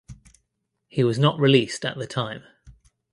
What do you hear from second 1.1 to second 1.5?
not